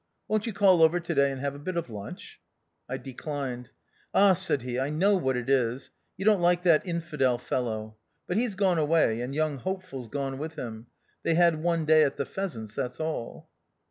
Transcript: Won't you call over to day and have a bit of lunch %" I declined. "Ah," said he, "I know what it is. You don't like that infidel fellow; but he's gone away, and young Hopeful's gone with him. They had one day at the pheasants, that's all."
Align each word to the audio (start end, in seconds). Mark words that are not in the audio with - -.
Won't 0.27 0.47
you 0.47 0.53
call 0.53 0.81
over 0.81 0.99
to 0.99 1.13
day 1.13 1.29
and 1.29 1.39
have 1.41 1.53
a 1.53 1.59
bit 1.59 1.77
of 1.77 1.87
lunch 1.87 2.41
%" 2.63 2.73
I 2.89 2.97
declined. 2.97 3.69
"Ah," 4.15 4.33
said 4.33 4.63
he, 4.63 4.79
"I 4.79 4.89
know 4.89 5.15
what 5.15 5.37
it 5.37 5.47
is. 5.47 5.91
You 6.17 6.25
don't 6.25 6.41
like 6.41 6.63
that 6.63 6.87
infidel 6.87 7.37
fellow; 7.37 7.97
but 8.25 8.35
he's 8.35 8.55
gone 8.55 8.79
away, 8.79 9.21
and 9.21 9.35
young 9.35 9.57
Hopeful's 9.57 10.07
gone 10.07 10.39
with 10.39 10.55
him. 10.55 10.87
They 11.21 11.35
had 11.35 11.57
one 11.61 11.85
day 11.85 12.01
at 12.03 12.17
the 12.17 12.25
pheasants, 12.25 12.73
that's 12.73 12.99
all." 12.99 13.47